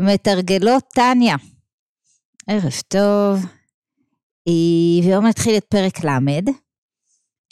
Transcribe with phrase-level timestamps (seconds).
[0.00, 1.36] מתרגלות טניה.
[2.48, 3.46] ערב טוב.
[5.02, 6.18] והיום נתחיל את פרק ל'.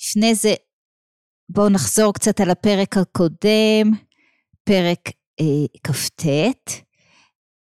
[0.00, 0.54] לפני זה
[1.48, 3.92] בואו נחזור קצת על הפרק הקודם,
[4.64, 5.08] פרק
[5.40, 6.26] אה, כ"ט.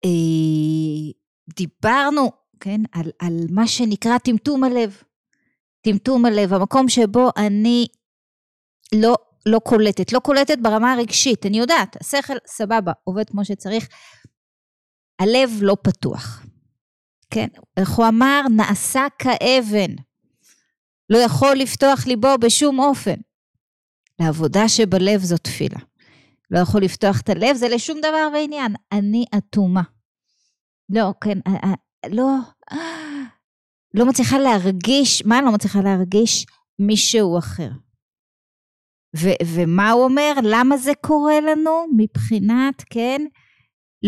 [0.06, 1.12] אה,
[1.56, 5.02] דיברנו, כן, על, על מה שנקרא טמטום הלב.
[5.82, 7.88] טמטום הלב, המקום שבו אני
[8.96, 9.16] לא,
[9.46, 13.88] לא קולטת, לא קולטת ברמה הרגשית, אני יודעת, השכל סבבה, עובד כמו שצריך,
[15.20, 16.46] הלב לא פתוח.
[17.30, 17.48] כן,
[17.78, 18.42] איך הוא אמר?
[18.56, 19.96] נעשה כאבן.
[21.10, 23.16] לא יכול לפתוח ליבו בשום אופן.
[24.20, 25.80] לעבודה שבלב זו תפילה.
[26.52, 28.76] לא יכול לפתוח את הלב, זה לשום דבר ועניין.
[28.92, 29.82] אני אטומה.
[30.90, 32.38] לא, כן, אה, אה, לא,
[33.94, 36.46] לא מצליחה להרגיש, מה אני לא מצליחה להרגיש?
[36.80, 37.70] מישהו אחר.
[39.18, 40.34] ו- ומה הוא אומר?
[40.44, 41.86] למה זה קורה לנו?
[41.98, 43.22] מבחינת, כן,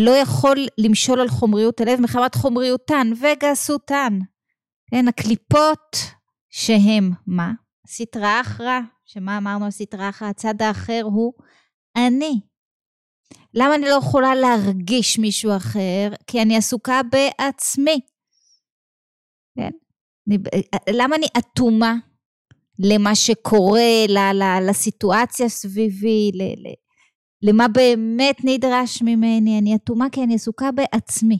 [0.04, 4.18] לא יכול למשול על חומריות הלב מחמת חומריותן וגסותן.
[4.90, 5.96] כן, הקליפות
[6.50, 7.52] שהם, מה?
[7.86, 10.28] סטרא אחרא, שמה אמרנו על סטרא אחרא?
[10.28, 11.32] הצד האחר הוא
[11.96, 12.40] אני.
[13.54, 16.10] למה אני לא יכולה להרגיש מישהו אחר?
[16.26, 18.00] כי אני עסוקה בעצמי.
[19.56, 19.70] כן?
[20.28, 20.38] אני,
[20.90, 21.94] למה אני אטומה
[22.78, 23.80] למה שקורה,
[24.68, 26.72] לסיטואציה סביבי, ל, ל,
[27.42, 31.38] למה באמת נדרש ממני, אני אטומה כי אני עסוקה בעצמי.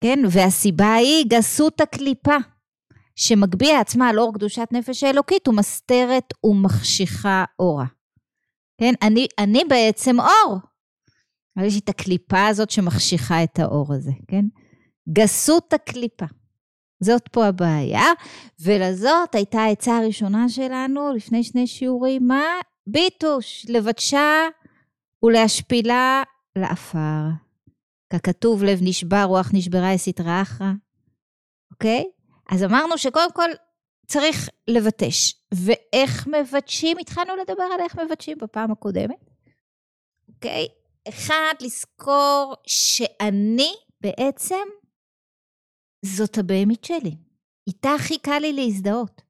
[0.00, 2.36] כן, והסיבה היא גסות הקליפה,
[3.16, 7.86] שמגביה עצמה על אור קדושת נפש האלוקית ומסתרת ומחשיכה אורה.
[8.80, 10.58] כן, אני, אני בעצם אור.
[11.56, 14.44] אבל יש לי את הקליפה הזאת שמחשיכה את האור הזה, כן?
[15.12, 16.26] גסות הקליפה.
[17.00, 18.04] זאת פה הבעיה,
[18.60, 22.44] ולזאת הייתה העצה הראשונה שלנו לפני שני שיעורים, מה?
[22.86, 24.48] ביטוש, לבדשה
[25.22, 26.22] ולהשפילה
[26.58, 27.44] לעפר.
[28.12, 30.72] ככתוב לב נשבר, רוח נשברה, יסתרא אחרא.
[31.70, 32.04] אוקיי?
[32.50, 33.50] אז אמרנו שקודם כל
[34.06, 35.34] צריך לבטש.
[35.54, 36.96] ואיך מבטשים?
[36.98, 39.30] התחלנו לדבר על איך מבטשים בפעם הקודמת.
[40.28, 40.66] אוקיי?
[41.08, 44.64] אחד, לזכור שאני בעצם
[46.04, 47.16] זאת הבהמית שלי.
[47.66, 49.22] איתה הכי קל לי להזדהות.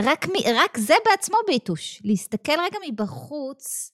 [0.00, 2.02] רק, רק זה בעצמו ביטוש.
[2.04, 3.92] להסתכל רגע מבחוץ,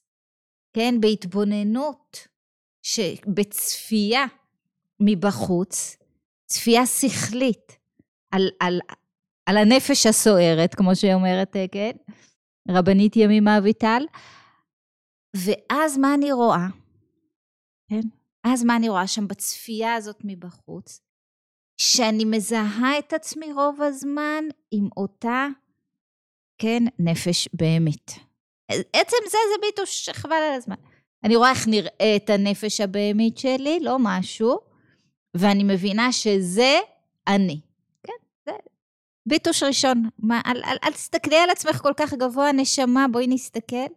[0.73, 2.27] כן, בהתבוננות,
[3.27, 4.25] בצפייה
[4.99, 5.97] מבחוץ,
[6.45, 7.77] צפייה שכלית,
[8.31, 8.79] על, על,
[9.45, 11.91] על הנפש הסוערת, כמו שאומרת, אה, כן,
[12.69, 14.03] רבנית ימימה אביטל.
[15.35, 16.67] ואז מה אני רואה?
[17.89, 18.01] כן?
[18.43, 21.01] אז מה אני רואה שם בצפייה הזאת מבחוץ?
[21.77, 25.47] שאני מזהה את עצמי רוב הזמן עם אותה
[26.57, 28.11] כן, נפש בהמית.
[28.69, 30.75] עצם זה זה ביטוש שחבל על הזמן.
[31.23, 34.59] אני רואה איך נראית הנפש הבהמית שלי, לא משהו,
[35.33, 36.79] ואני מבינה שזה
[37.27, 37.59] אני.
[38.03, 38.13] כן,
[38.45, 38.51] זה
[39.25, 40.09] ביטוש ראשון.
[40.19, 43.87] מה, אל, אל, אל תסתכלי על עצמך כל כך גבוה, נשמה, בואי נסתכל.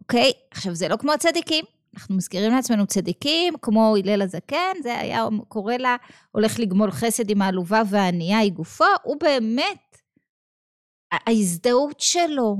[0.00, 0.32] אוקיי?
[0.50, 1.64] עכשיו, זה לא כמו הצדיקים.
[1.94, 5.96] אנחנו מזכירים לעצמנו צדיקים, כמו הלל הזקן, זה היה קורא לה,
[6.32, 9.89] הולך לגמול חסד עם העלובה והענייה היא גופו, הוא באמת
[11.12, 12.56] ההזדהות שלו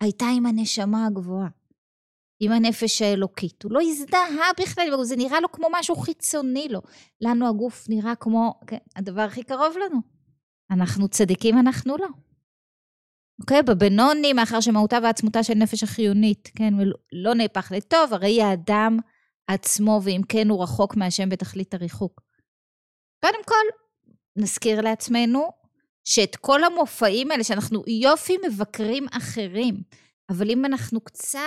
[0.00, 1.48] הייתה עם הנשמה הגבוהה,
[2.40, 3.62] עם הנפש האלוקית.
[3.62, 6.80] הוא לא הזדהה בכלל, זה נראה לו כמו משהו חיצוני לו.
[7.20, 10.00] לנו הגוף נראה כמו כן, הדבר הכי קרוב לנו.
[10.70, 12.08] אנחנו צדיקים, אנחנו לא.
[13.40, 13.62] אוקיי?
[13.62, 16.74] בבנוני, מאחר שמהותה ועצמותה של נפש החיונית, כן,
[17.12, 18.98] לא נהפך לטוב, הרי האדם
[19.46, 22.20] עצמו, ואם כן הוא רחוק מהשם בתכלית הריחוק.
[23.24, 23.82] קודם כל,
[24.36, 25.61] נזכיר לעצמנו
[26.04, 29.82] שאת כל המופעים האלה, שאנחנו יופי מבקרים אחרים,
[30.30, 31.38] אבל אם אנחנו קצת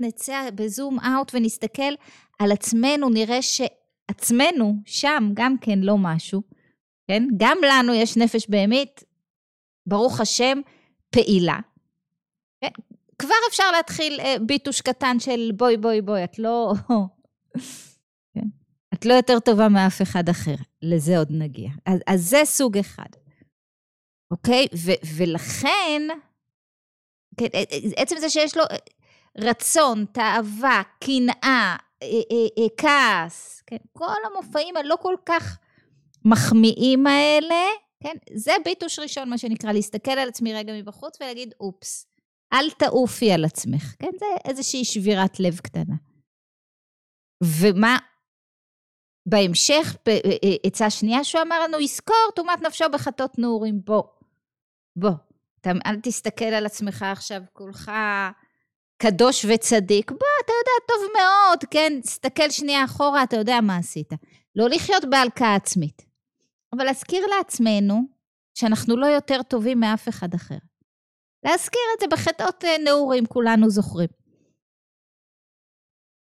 [0.00, 1.92] נצא בזום אאוט ונסתכל
[2.38, 6.42] על עצמנו, נראה שעצמנו שם גם כן לא משהו,
[7.08, 7.22] כן?
[7.36, 9.04] גם לנו יש נפש בהמית,
[9.86, 10.58] ברוך השם,
[11.10, 11.58] פעילה.
[12.60, 12.82] כן?
[13.18, 16.72] כבר אפשר להתחיל אה, ביטוש קטן של בואי, בואי, בואי, את לא...
[18.34, 18.46] כן?
[18.94, 20.54] את לא יותר טובה מאף אחד אחר.
[20.82, 21.70] לזה עוד נגיע.
[21.86, 23.23] אז, אז זה סוג אחד.
[24.34, 24.66] אוקיי?
[24.74, 26.02] ו- ולכן,
[27.36, 27.46] כן,
[27.96, 28.64] עצם זה שיש לו
[29.38, 31.76] רצון, תאווה, קנאה,
[32.76, 35.58] כעס, כן, כל המופעים הלא כל כך
[36.24, 37.64] מחמיאים האלה,
[38.02, 42.06] כן, זה ביטוש ראשון, מה שנקרא, להסתכל על עצמי רגע מבחוץ ולהגיד, אופס,
[42.52, 45.94] אל תעופי על עצמך, כן, זה איזושהי שבירת לב קטנה.
[47.44, 47.98] ומה
[49.28, 49.96] בהמשך,
[50.66, 54.02] עצה שנייה שהוא אמר לנו, יזכור תאומת נפשו בחטות נעורים, בוא.
[54.96, 55.10] בוא,
[55.60, 57.90] אתה, אל תסתכל על עצמך עכשיו כולך
[58.96, 64.12] קדוש וצדיק, בוא, אתה יודע טוב מאוד, כן, תסתכל שנייה אחורה, אתה יודע מה עשית.
[64.56, 66.02] לא לחיות בהלקאה עצמית,
[66.72, 68.00] אבל להזכיר לעצמנו
[68.54, 70.58] שאנחנו לא יותר טובים מאף אחד אחר.
[71.44, 74.08] להזכיר את זה בחטאות אה, נעורים, כולנו זוכרים.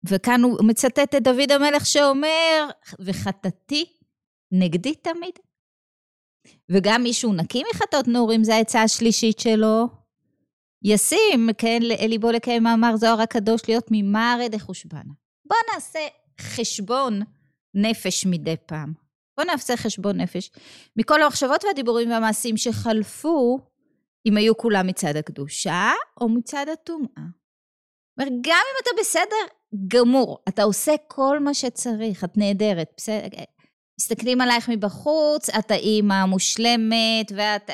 [0.08, 2.68] וכאן הוא מצטט את דוד המלך שאומר,
[3.00, 3.84] וחטאתי
[4.52, 5.38] נגדי תמיד.
[6.70, 9.88] וגם מישהו נקי מחטאות נעורים, זו העצה השלישית שלו.
[10.82, 15.12] ישים, כן, ליבו לקיים מאמר זוהר הקדוש, להיות ממרא דחושבנה.
[15.46, 15.98] בואו נעשה
[16.40, 17.20] חשבון
[17.74, 18.92] נפש מדי פעם.
[19.36, 20.50] בואו נעשה חשבון נפש.
[20.96, 23.58] מכל המחשבות והדיבורים והמעשים שחלפו,
[24.26, 27.24] אם היו כולם מצד הקדושה או מצד הטומאה.
[28.18, 29.54] אומר, גם אם אתה בסדר
[29.88, 33.26] גמור, אתה עושה כל מה שצריך, את נהדרת, בסדר,
[34.00, 37.70] מסתכלים עלייך מבחוץ, את האימא המושלמת, ואת...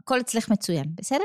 [0.00, 1.24] הכל אצלך מצוין, בסדר?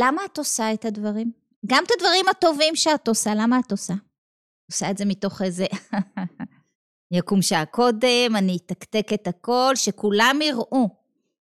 [0.00, 1.32] למה את עושה את הדברים?
[1.66, 3.94] גם את הדברים הטובים שאת עושה, למה את עושה?
[4.70, 5.66] עושה את זה מתוך איזה...
[7.18, 10.88] יקום שעה קודם, אני אתקתק את הכל, שכולם יראו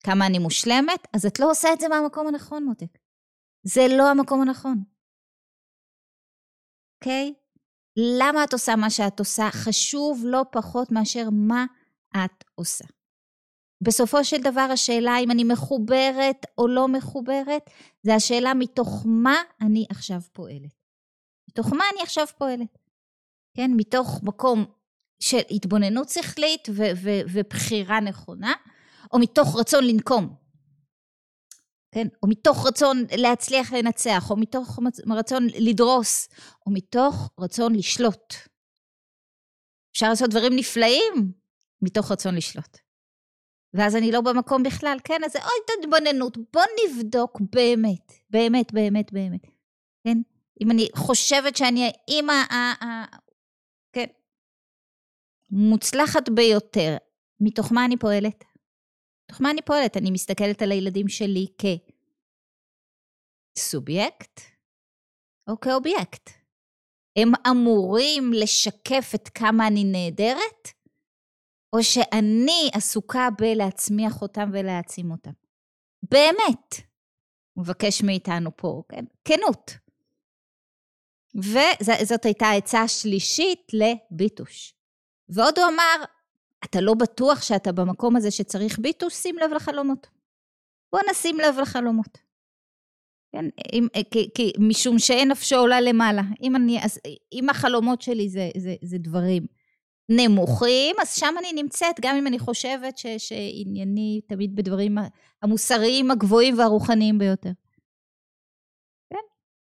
[0.04, 2.98] כמה אני מושלמת, אז את לא עושה את זה מהמקום הנכון, מותק.
[3.64, 4.84] זה לא המקום הנכון.
[6.96, 7.34] אוקיי?
[7.36, 7.45] Okay?
[7.98, 11.66] למה את עושה מה שאת עושה חשוב לא פחות מאשר מה
[12.16, 12.86] את עושה.
[13.82, 17.70] בסופו של דבר השאלה אם אני מחוברת או לא מחוברת,
[18.04, 20.76] זה השאלה מתוך מה אני עכשיו פועלת.
[21.50, 22.78] מתוך מה אני עכשיו פועלת.
[23.58, 24.66] כן, מתוך מקום
[25.20, 28.54] של התבוננות שכלית ו- ו- ובחירה נכונה,
[29.14, 30.45] או מתוך רצון לנקום.
[31.96, 32.08] כן?
[32.24, 34.80] או מתוך רצון להצליח לנצח, או מתוך
[35.18, 36.30] רצון לדרוס,
[36.66, 38.34] או מתוך רצון לשלוט.
[39.92, 41.32] אפשר לעשות דברים נפלאים
[41.82, 42.78] מתוך רצון לשלוט.
[43.74, 45.22] ואז אני לא במקום בכלל, כן?
[45.26, 49.46] אז זה אוי תתבוננות, בוא נבדוק באמת, באמת, באמת, באמת,
[50.04, 50.18] כן?
[50.62, 52.44] אם אני חושבת שאני האימא,
[53.94, 54.08] כן,
[55.50, 56.98] מוצלחת ביותר,
[57.40, 58.44] מתוך מה אני פועלת?
[59.36, 59.98] מתוך מה אני פועלת?
[59.98, 61.48] אני מסתכלת על הילדים שלי
[63.58, 64.42] כסובייקט
[65.50, 66.30] או כאובייקט.
[67.16, 70.68] הם אמורים לשקף את כמה אני נהדרת,
[71.74, 75.32] או שאני עסוקה בלהצמיח אותם ולהעצים אותם.
[76.12, 76.74] באמת,
[77.54, 79.06] הוא מבקש מאיתנו פה, כן?
[79.26, 79.72] כנות.
[81.36, 84.76] וזאת הייתה העצה השלישית לביטוש.
[85.30, 86.06] ועוד הוא אמר,
[86.66, 90.08] אתה לא בטוח שאתה במקום הזה שצריך ביטוש, שים לב לחלומות.
[90.92, 92.18] בוא נשים לב לחלומות.
[93.36, 96.22] כן, אם, כי, כי, משום שאין נפשו עולה למעלה.
[96.42, 97.00] אם, אני, אז,
[97.34, 99.46] אם החלומות שלי זה, זה, זה דברים
[100.10, 104.98] נמוכים, אז שם אני נמצאת, גם אם אני חושבת ש, שענייני תמיד בדברים
[105.42, 107.52] המוסריים הגבוהים והרוחניים ביותר.
[109.14, 109.26] כן?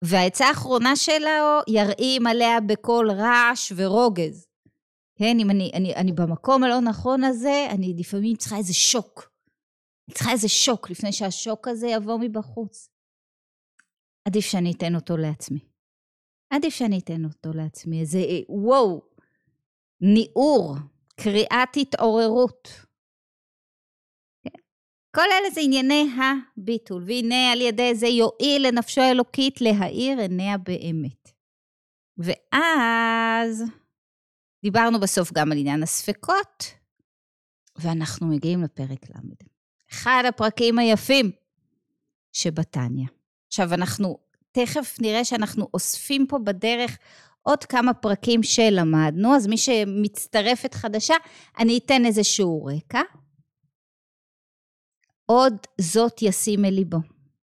[0.04, 4.45] והעצה האחרונה שלו, ירעים עליה בקול רעש ורוגז.
[5.18, 9.30] כן, אם אני, אני, אני במקום הלא נכון הזה, אני לפעמים צריכה איזה שוק.
[10.08, 12.88] אני צריכה איזה שוק לפני שהשוק הזה יבוא מבחוץ.
[14.28, 15.58] עדיף שאני אתן אותו לעצמי.
[16.50, 18.00] עדיף שאני אתן אותו לעצמי.
[18.00, 18.18] איזה
[18.48, 19.02] וואו,
[20.00, 20.74] ניעור,
[21.20, 22.68] קריאת התעוררות.
[24.44, 24.60] כן?
[25.16, 31.32] כל אלה זה ענייני הביטול, והנה על ידי זה יועיל לנפשו האלוקית להאיר עיניה באמת.
[32.18, 33.64] ואז
[34.66, 36.64] דיברנו בסוף גם על עניין הספקות,
[37.76, 39.18] ואנחנו מגיעים לפרק ל'.
[39.92, 41.30] אחד הפרקים היפים
[42.32, 43.06] שבתניא.
[43.48, 44.18] עכשיו, אנחנו
[44.52, 46.98] תכף נראה שאנחנו אוספים פה בדרך
[47.42, 51.14] עוד כמה פרקים שלמדנו, אז מי שמצטרפת חדשה,
[51.58, 53.00] אני אתן איזשהו רקע.
[55.26, 56.98] עוד זאת ישים אל ליבו.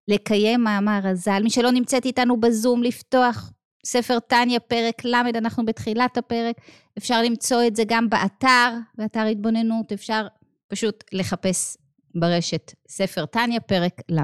[0.08, 1.44] לקיים מאמר הז"ל.
[1.44, 3.52] מי שלא נמצאת איתנו בזום, לפתוח
[3.86, 6.56] ספר טניה, פרק ל', אנחנו בתחילת הפרק.
[6.98, 10.28] אפשר למצוא את זה גם באתר, באתר התבוננות, אפשר
[10.68, 11.78] פשוט לחפש
[12.16, 14.20] ברשת ספר טניה, פרק ל'.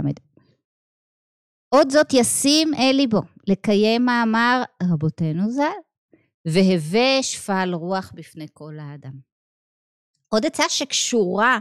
[1.69, 5.63] עוד זאת ישים אל ליבו, לקיים מאמר רבותינו ז"ל,
[6.45, 9.19] והווה שפל רוח בפני כל האדם.
[10.33, 11.59] עוד עצה שקשורה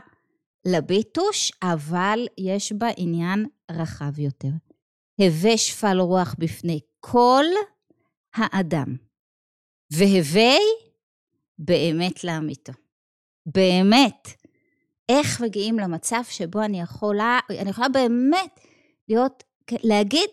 [0.66, 4.48] לביטוש, אבל יש בה עניין רחב יותר.
[5.20, 7.44] הווה שפל רוח בפני כל
[8.34, 8.96] האדם.
[9.92, 10.58] והווי
[11.58, 12.72] באמת לאמיתו.
[13.46, 14.28] באמת.
[15.08, 18.60] איך מגיעים למצב שבו אני יכולה, אני יכולה באמת
[19.08, 19.44] להיות,
[19.82, 20.30] להגיד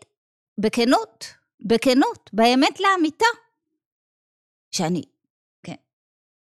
[0.57, 1.25] בכנות,
[1.65, 3.25] בכנות, באמת לאמיתו,
[4.71, 5.01] שאני,
[5.63, 5.75] כן,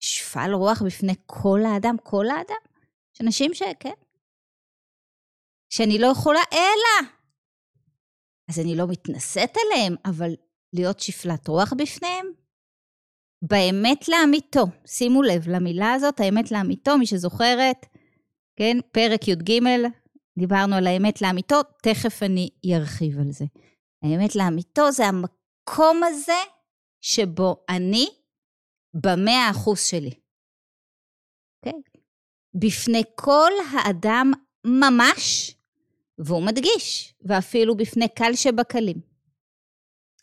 [0.00, 2.62] שפל רוח בפני כל האדם, כל האדם.
[3.14, 3.94] יש אנשים שכן,
[5.70, 7.08] שאני לא יכולה אלא
[8.48, 10.34] אז אני לא מתנשאת עליהם, אבל
[10.72, 12.26] להיות שפלת רוח בפניהם?
[13.42, 17.86] באמת לאמיתו, שימו לב למילה הזאת, האמת לאמיתו, מי שזוכרת,
[18.56, 19.60] כן, פרק י"ג,
[20.38, 23.44] דיברנו על האמת לאמיתו, תכף אני ארחיב על זה.
[24.02, 26.40] האמת לאמיתו זה המקום הזה
[27.00, 28.08] שבו אני
[28.94, 30.10] במאה אחוז שלי.
[31.56, 31.80] אוקיי?
[31.80, 32.00] Okay?
[32.54, 34.32] בפני כל האדם
[34.64, 35.54] ממש,
[36.18, 39.07] והוא מדגיש, ואפילו בפני קל שבקלים.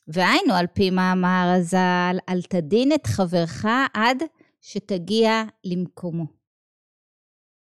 [0.07, 4.24] והיינו, על פי מאמר הז"ל, אל תדין את חברך עד
[4.62, 6.25] שתגיע למקומו.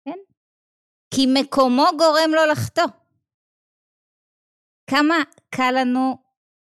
[0.06, 0.20] כן?
[1.14, 2.88] כי מקומו גורם לו לחטוא.
[4.90, 5.16] כמה
[5.50, 6.18] קל לנו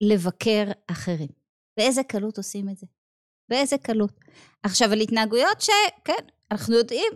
[0.01, 1.29] לבקר אחרים.
[1.77, 2.87] באיזה קלות עושים את זה?
[3.49, 4.13] באיזה קלות.
[4.63, 7.13] עכשיו, על התנהגויות שכן, אנחנו יודעים,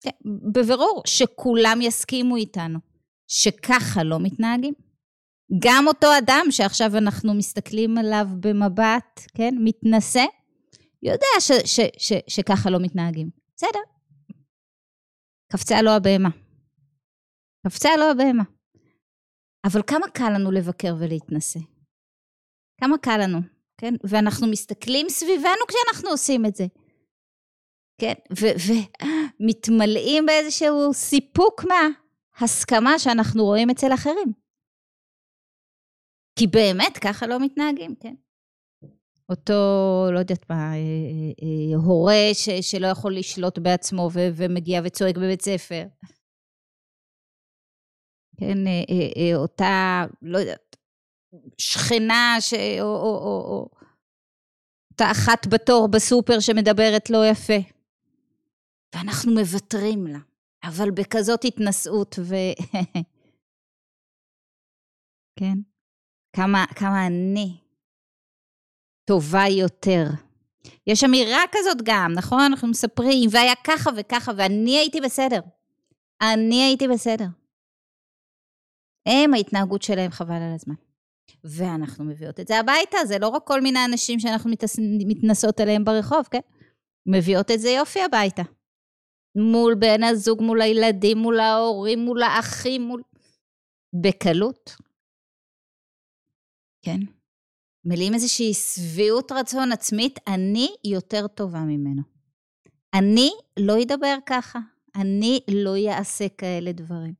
[0.00, 0.10] כן,
[0.52, 2.78] בבירור, שכולם יסכימו איתנו,
[3.28, 4.74] שככה לא מתנהגים.
[5.62, 10.24] גם אותו אדם שעכשיו אנחנו מסתכלים עליו במבט, כן, מתנשא,
[11.02, 13.30] יודע ש, ש, ש, שככה לא מתנהגים.
[13.56, 13.78] בסדר.
[15.52, 16.28] קפצה לו הבהמה.
[17.66, 18.42] קפצה לו הבהמה.
[19.66, 21.60] אבל כמה קל לנו לבקר ולהתנשא?
[22.80, 23.38] כמה קל לנו,
[23.80, 23.94] כן?
[24.04, 26.66] ואנחנו מסתכלים סביבנו כשאנחנו עושים את זה.
[28.00, 28.14] כן?
[29.40, 34.45] ומתמלאים באיזשהו סיפוק מההסכמה שאנחנו רואים אצל אחרים.
[36.38, 38.14] כי באמת ככה לא מתנהגים, כן?
[39.28, 39.52] אותו,
[40.12, 40.76] לא יודעת מה, אה, אה,
[41.42, 45.86] אה, הורה ש, שלא יכול לשלוט בעצמו ו, ומגיע וצועק בבית ספר.
[48.40, 48.58] כן,
[49.34, 50.76] אותה, לא יודעת,
[51.58, 52.54] שכנה ש...
[52.80, 53.68] או, או, או, או
[54.90, 57.58] אותה אחת בתור בסופר שמדברת לא יפה.
[58.94, 60.18] ואנחנו מוותרים לה,
[60.64, 62.34] אבל בכזאת התנשאות ו...
[65.38, 65.75] כן?
[66.36, 67.56] כמה, כמה אני
[69.04, 70.04] טובה יותר.
[70.86, 72.40] יש אמירה כזאת גם, נכון?
[72.40, 75.40] אנחנו מספרים, והיה ככה וככה, ואני הייתי בסדר.
[76.22, 77.26] אני הייתי בסדר.
[79.06, 80.74] הם, ההתנהגות שלהם חבל על הזמן.
[81.44, 84.76] ואנחנו מביאות את זה הביתה, זה לא רק כל מיני אנשים שאנחנו מתס...
[85.06, 86.40] מתנסות עליהם ברחוב, כן?
[87.06, 88.42] מביאות את זה יופי הביתה.
[89.36, 93.02] מול בן הזוג, מול הילדים, מול ההורים, מול האחים, מול...
[94.02, 94.85] בקלות.
[96.86, 97.00] כן?
[97.84, 102.02] מלאים איזושהי שביעות רצון עצמית, אני יותר טובה ממנו.
[102.94, 104.58] אני לא אדבר ככה,
[104.96, 107.14] אני לא אעשה כאלה דברים.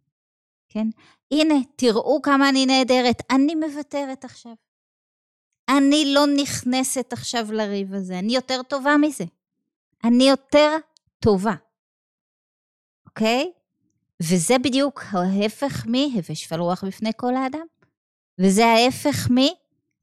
[0.69, 0.87] כן?
[1.31, 4.55] הנה, תראו כמה אני נהדרת, אני מוותרת עכשיו.
[5.69, 9.25] אני לא נכנסת עכשיו לריב הזה, אני יותר טובה מזה.
[10.05, 10.77] אני יותר
[11.19, 11.55] טובה.
[13.07, 13.53] אוקיי?
[14.23, 17.67] וזה בדיוק ההפך מהווה שפל רוח בפני כל האדם.
[18.41, 19.37] וזה ההפך מ...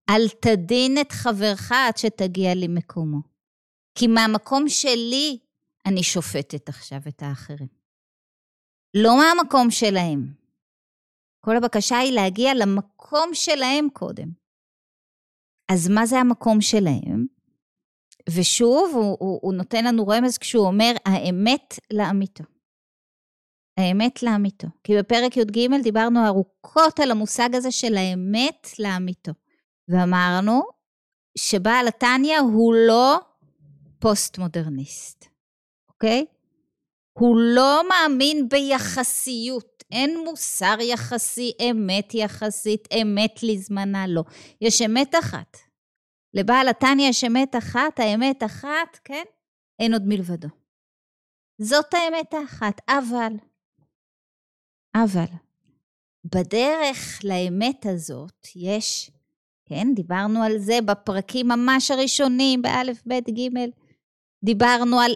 [0.09, 3.17] אל תדין את חברך עד שתגיע למקומו.
[3.95, 5.37] כי מהמקום שלי
[5.85, 7.67] אני שופטת עכשיו את האחרים.
[8.93, 10.33] לא מהמקום שלהם.
[11.39, 14.27] כל הבקשה היא להגיע למקום שלהם קודם.
[15.71, 17.25] אז מה זה המקום שלהם?
[18.29, 22.43] ושוב, הוא, הוא, הוא נותן לנו רמז כשהוא אומר, האמת לאמיתו.
[23.77, 24.67] האמת לאמיתו.
[24.83, 29.31] כי בפרק י"ג דיברנו ארוכות על המושג הזה של האמת לאמיתו.
[29.87, 30.61] ואמרנו
[31.37, 33.19] שבעל התניא הוא לא
[33.99, 35.25] פוסט-מודרניסט,
[35.89, 36.25] אוקיי?
[37.19, 39.83] הוא לא מאמין ביחסיות.
[39.91, 44.23] אין מוסר יחסי, אמת יחסית, אמת לזמנה, לא.
[44.61, 45.57] יש אמת אחת.
[46.33, 49.23] לבעל התניא יש אמת אחת, האמת אחת, כן?
[49.79, 50.47] אין עוד מלבדו.
[51.61, 53.33] זאת האמת האחת, אבל
[54.95, 55.25] אבל
[56.25, 59.12] בדרך לאמת הזאת יש,
[59.65, 63.69] כן, דיברנו על זה בפרקים ממש הראשונים, באלף, בית, גימל,
[64.43, 65.12] דיברנו על,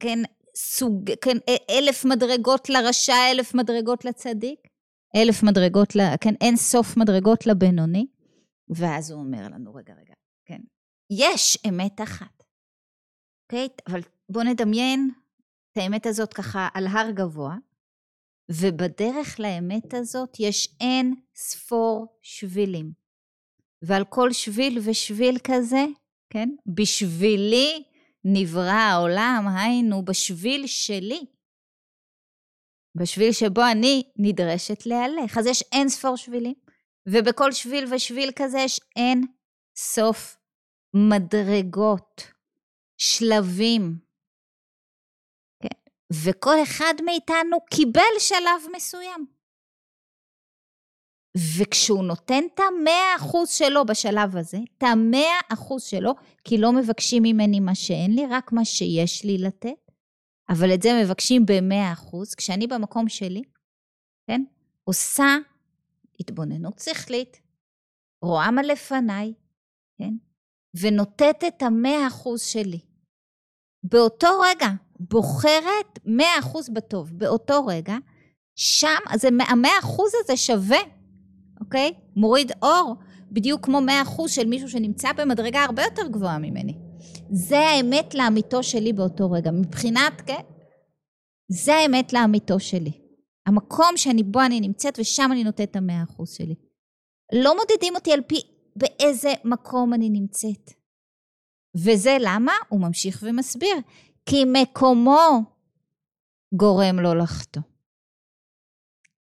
[0.00, 0.18] כן,
[0.56, 1.36] סוג, כן,
[1.70, 4.58] אלף מדרגות לרשע, אלף מדרגות לצדיק,
[5.16, 8.06] אלף מדרגות, ל, כן, אין סוף מדרגות לבינוני.
[8.68, 10.60] ואז הוא אומר לנו, רגע, רגע, כן,
[11.10, 12.42] יש אמת אחת,
[13.44, 13.68] אוקיי?
[13.88, 15.10] אבל בואו נדמיין
[15.72, 17.56] את האמת הזאת ככה על הר גבוה,
[18.52, 22.92] ובדרך לאמת הזאת יש אין ספור שבילים.
[23.82, 25.84] ועל כל שביל ושביל כזה,
[26.30, 26.48] כן?
[26.66, 27.82] בשבילי
[28.24, 31.24] נברא העולם, היינו, בשביל שלי.
[32.94, 35.38] בשביל שבו אני נדרשת להלך.
[35.38, 36.54] אז יש אין ספור שבילים,
[37.08, 39.26] ובכל שביל ושביל כזה יש אין
[39.76, 40.36] סוף
[40.94, 42.22] מדרגות,
[42.98, 43.98] שלבים,
[46.12, 49.26] וכל אחד מאיתנו קיבל שלב מסוים.
[51.36, 56.14] וכשהוא נותן את המאה אחוז שלו בשלב הזה, את המאה אחוז שלו,
[56.44, 59.90] כי לא מבקשים ממני מה שאין לי, רק מה שיש לי לתת,
[60.48, 63.42] אבל את זה מבקשים במאה אחוז, כשאני במקום שלי,
[64.26, 64.42] כן,
[64.84, 65.36] עושה
[66.20, 67.40] התבוננות שכלית,
[68.22, 69.34] רואה מה לפניי,
[69.98, 70.14] כן,
[70.80, 72.89] ונותנת את המאה אחוז שלי.
[73.82, 74.68] באותו רגע,
[75.00, 77.96] בוחרת מאה אחוז בטוב, באותו רגע,
[78.56, 80.78] שם, אז המאה אחוז הזה שווה
[81.60, 81.92] אוקיי?
[82.16, 82.94] מוריד אור,
[83.32, 86.74] בדיוק כמו 100% של מישהו שנמצא במדרגה הרבה יותר גבוהה ממני.
[87.30, 89.50] זה האמת לאמיתו שלי באותו רגע.
[89.50, 90.42] מבחינת, כן?
[91.48, 92.92] זה האמת לאמיתו שלי.
[93.46, 96.54] המקום שאני בו אני נמצאת ושם אני נותנת את המאה אחוז שלי.
[97.32, 98.40] לא מודדים אותי על פי
[98.76, 100.70] באיזה מקום אני נמצאת.
[101.76, 102.52] וזה למה?
[102.68, 103.76] הוא ממשיך ומסביר.
[104.26, 105.42] כי מקומו
[106.54, 107.62] גורם לו לחטוא.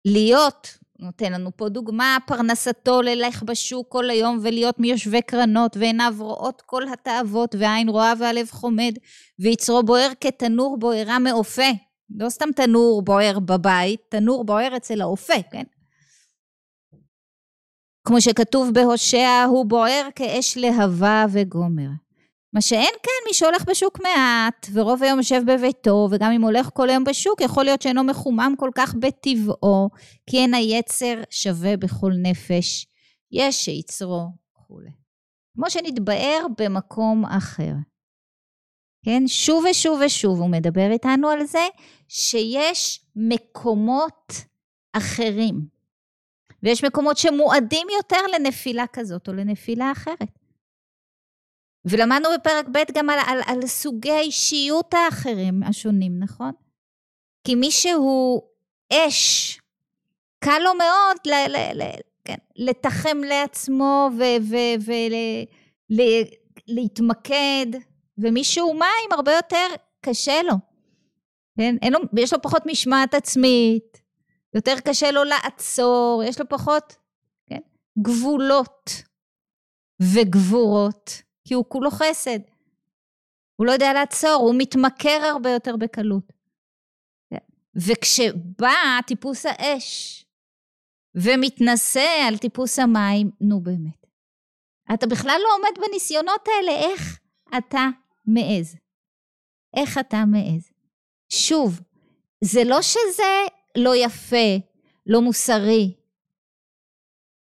[0.04, 6.62] להיות נותן לנו פה דוגמה, פרנסתו ללך בשוק כל היום ולהיות מיושבי קרנות, ועיניו רואות
[6.66, 8.94] כל התאוות, והעין רואה והלב חומד,
[9.38, 11.70] ויצרו בוער כתנור בוערה מאופה.
[12.10, 15.62] לא סתם תנור בוער בבית, תנור בוער אצל האופה, כן?
[18.06, 21.88] כמו שכתוב בהושע, הוא בוער כאש להבה וגומר.
[22.54, 26.90] מה שאין כן, מי שהולך בשוק מעט, ורוב היום יושב בביתו, וגם אם הולך כל
[26.90, 29.90] היום בשוק, יכול להיות שאינו מחומם כל כך בטבעו,
[30.30, 32.86] כי אין היצר שווה בכל נפש,
[33.32, 34.90] יש שיצרו וכולי.
[35.54, 37.72] כמו שנתבאר במקום אחר.
[39.04, 41.66] כן, שוב ושוב ושוב הוא מדבר איתנו על זה
[42.08, 44.32] שיש מקומות
[44.92, 45.66] אחרים.
[46.62, 50.43] ויש מקומות שמועדים יותר לנפילה כזאת או לנפילה אחרת.
[51.84, 56.52] ולמדנו בפרק ב' גם על, על, על סוגי האישיות האחרים השונים, נכון?
[57.44, 58.42] כי מי שהוא
[58.92, 59.60] אש,
[60.38, 61.90] קל לו מאוד ל, ל, ל,
[62.24, 64.10] כן, לתחם לעצמו
[66.68, 67.66] ולהתמקד,
[68.18, 69.66] ומי שהוא מים הרבה יותר
[70.00, 70.54] קשה לו.
[71.56, 71.76] כן?
[71.90, 74.02] לו, יש לו פחות משמעת עצמית,
[74.54, 76.96] יותר קשה לו לעצור, יש לו פחות
[77.46, 77.60] כן?
[78.02, 78.90] גבולות
[80.00, 81.23] וגבורות.
[81.44, 82.38] כי הוא כולו חסד.
[83.56, 86.32] הוא לא יודע לעצור, הוא מתמכר הרבה יותר בקלות.
[87.76, 90.20] וכשבא טיפוס האש
[91.14, 94.06] ומתנשא על טיפוס המים, נו באמת.
[94.94, 97.20] אתה בכלל לא עומד בניסיונות האלה, איך
[97.56, 97.86] אתה
[98.26, 98.76] מעז?
[99.76, 100.70] איך אתה מעז?
[101.28, 101.80] שוב,
[102.44, 103.32] זה לא שזה
[103.78, 104.56] לא יפה,
[105.06, 105.94] לא מוסרי,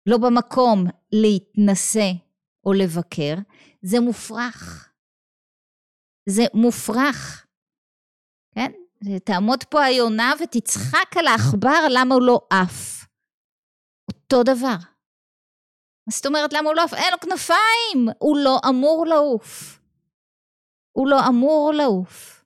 [0.05, 2.11] לא במקום להתנשא
[2.65, 3.33] או לבקר,
[3.81, 4.91] זה מופרך.
[6.29, 7.47] זה מופרך.
[8.55, 8.71] כן?
[9.25, 13.05] תעמוד פה היונה ותצחק על העכבר למה הוא לא עף.
[14.13, 14.77] אותו דבר.
[16.07, 16.93] מה זאת אומרת למה הוא לא עף?
[16.93, 18.15] אין לו כנפיים!
[18.19, 19.79] הוא לא אמור לעוף.
[20.91, 22.45] הוא לא אמור לעוף.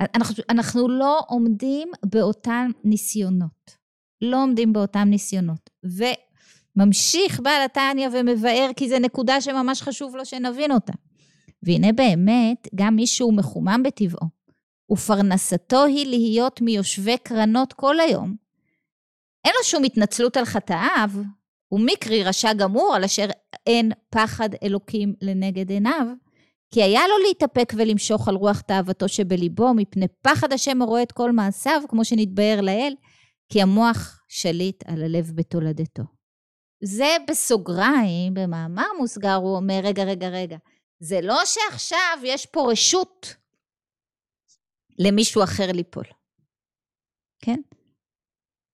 [0.00, 3.78] אנחנו, אנחנו לא עומדים באותם ניסיונות.
[4.20, 5.70] לא עומדים באותם ניסיונות.
[5.98, 6.04] ו...
[6.78, 10.92] ממשיך בעל התניא ומבאר כי זו נקודה שממש חשוב לו שנבין אותה.
[11.62, 14.28] והנה באמת, גם מי שהוא מחומם בטבעו,
[14.92, 18.34] ופרנסתו היא להיות מיושבי קרנות כל היום,
[19.44, 21.10] אין לו שום התנצלות על חטאיו,
[21.72, 23.26] ומקרי רשע גמור על אשר
[23.66, 26.06] אין פחד אלוקים לנגד עיניו,
[26.74, 31.32] כי היה לו להתאפק ולמשוך על רוח תאוותו שבליבו, מפני פחד השם הרואה את כל
[31.32, 32.94] מעשיו, כמו שנתבהר לאל,
[33.48, 36.17] כי המוח שליט על הלב בתולדתו.
[36.84, 40.56] זה בסוגריים, במאמר מוסגר, הוא אומר, רגע, רגע, רגע,
[41.00, 43.26] זה לא שעכשיו יש פה רשות
[44.98, 46.04] למישהו אחר ליפול,
[47.44, 47.60] כן?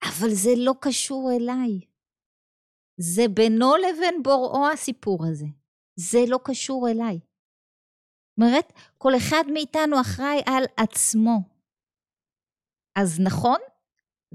[0.03, 1.79] אבל זה לא קשור אליי.
[2.97, 5.45] זה בינו לבין בוראו הסיפור הזה.
[5.95, 7.19] זה לא קשור אליי.
[8.37, 11.37] אומרת, כל אחד מאיתנו אחראי על עצמו.
[12.95, 13.59] אז נכון,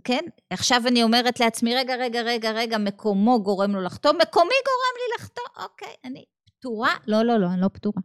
[0.04, 0.24] כן?
[0.50, 5.14] עכשיו אני אומרת לעצמי, רגע, רגע, רגע, רגע, מקומו גורם לו לחתום, מקומי גורם לי
[5.18, 6.94] לחתום, אוקיי, אני פטורה?
[7.06, 8.02] לא, לא, לא, אני לא פטורה.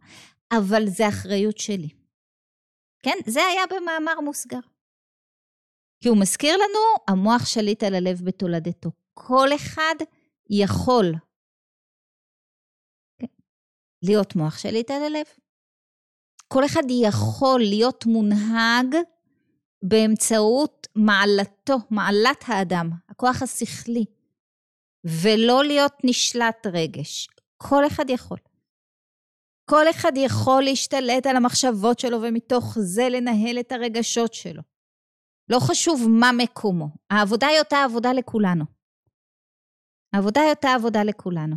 [0.52, 1.88] אבל זה אחריות שלי.
[3.02, 3.16] כן?
[3.26, 4.58] זה היה במאמר מוסגר.
[6.00, 8.90] כי הוא מזכיר לנו, המוח שליט על הלב בתולדתו.
[9.14, 9.94] כל אחד
[10.50, 11.14] יכול
[13.18, 13.26] כן?
[14.02, 15.26] להיות מוח שליט על הלב.
[16.48, 18.96] כל אחד יכול להיות מונהג
[19.82, 24.04] באמצעות מעלתו, מעלת האדם, הכוח השכלי,
[25.04, 27.28] ולא להיות נשלט רגש.
[27.56, 28.38] כל אחד יכול.
[29.70, 34.62] כל אחד יכול להשתלט על המחשבות שלו ומתוך זה לנהל את הרגשות שלו.
[35.48, 38.64] לא חשוב מה מקומו, העבודה היא אותה עבודה לכולנו.
[40.12, 41.56] העבודה היא אותה עבודה לכולנו.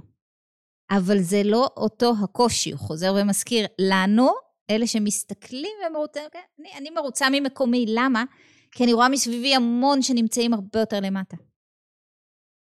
[0.91, 4.29] אבל זה לא אותו הקושי, הוא חוזר ומזכיר לנו,
[4.69, 8.23] אלה שמסתכלים ומרוצים, כן, אני, אני מרוצה ממקומי, למה?
[8.71, 11.37] כי אני רואה מסביבי המון שנמצאים הרבה יותר למטה.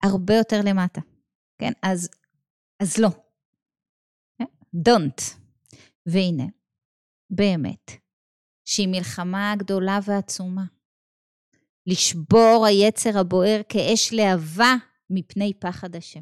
[0.04, 1.02] הרבה יותר למטה,
[1.62, 1.72] כן?
[1.84, 2.10] אז,
[2.80, 3.10] אז לא.
[4.38, 4.46] כן?
[4.76, 5.40] Don't.
[6.06, 6.44] והנה,
[7.30, 7.92] באמת,
[8.66, 10.66] שהיא מלחמה גדולה ועצומה.
[11.88, 14.74] לשבור היצר הבוער כאש להבה
[15.10, 16.22] מפני פחד השם.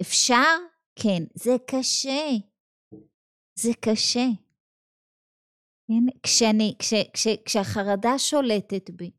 [0.00, 0.56] אפשר?
[0.96, 1.22] כן.
[1.34, 2.30] זה קשה.
[3.58, 4.26] זה קשה.
[5.88, 6.18] כן?
[6.22, 9.10] כשאני, כש, כש, כשהחרדה שולטת בי,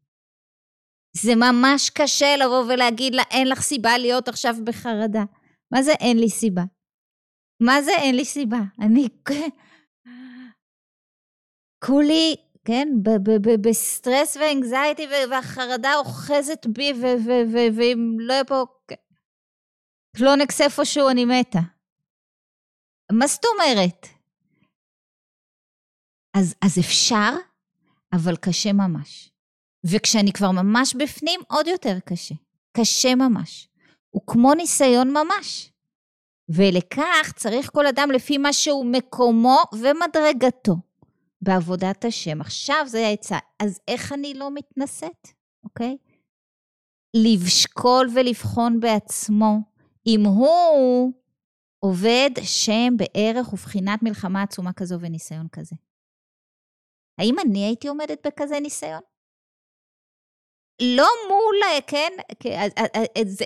[1.16, 5.24] זה ממש קשה לבוא ולהגיד לה, אין לך סיבה להיות עכשיו בחרדה.
[5.72, 6.62] מה זה אין לי סיבה?
[7.60, 8.58] מה זה אין לי סיבה?
[8.82, 9.08] אני
[11.86, 12.88] כולי, כן,
[13.62, 16.94] ב stress ו anxiety והחרדה אוחזת בי,
[17.76, 18.66] ואם לא יהיה פה
[20.18, 21.60] קלונקס איפשהו, אני מתה.
[23.12, 24.17] מה זאת אומרת?
[26.38, 27.30] אז, אז אפשר,
[28.14, 29.32] אבל קשה ממש.
[29.84, 32.36] וכשאני כבר ממש בפנים, עוד יותר קשה.
[32.78, 33.70] קשה ממש.
[34.10, 35.72] הוא כמו ניסיון ממש.
[36.50, 40.76] ולכך צריך כל אדם לפי מה שהוא מקומו ומדרגתו
[41.42, 42.42] בעבודת השם.
[42.42, 43.38] עכשיו זה העצה.
[43.60, 45.28] אז איך אני לא מתנשאת,
[45.64, 45.98] אוקיי?
[47.14, 49.60] לשקול ולבחון בעצמו
[50.08, 51.14] אם הוא
[51.80, 55.76] עובד שם בערך ובחינת מלחמה עצומה כזו וניסיון כזה.
[57.18, 59.02] האם אני הייתי עומדת בכזה ניסיון?
[60.82, 62.12] לא מול, כן,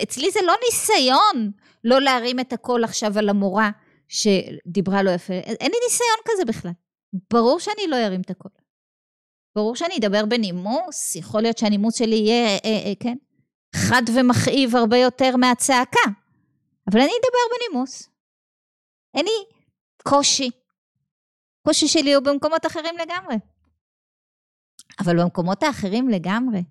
[0.02, 1.52] אצלי זה לא ניסיון
[1.84, 3.70] לא להרים את הקול עכשיו על המורה
[4.08, 6.70] שדיברה לא יפה, אין לי ניסיון כזה בכלל.
[7.32, 8.50] ברור שאני לא ארים את הקול.
[9.56, 13.16] ברור שאני אדבר בנימוס, יכול להיות שהנימוס שלי יהיה, אה, אה, כן,
[13.76, 16.10] חד ומכאיב הרבה יותר מהצעקה,
[16.90, 18.08] אבל אני אדבר בנימוס.
[19.14, 19.44] אין לי
[20.02, 20.50] קושי.
[21.66, 23.34] קושי שלי הוא במקומות אחרים לגמרי.
[25.00, 26.62] אבל במקומות האחרים לגמרי,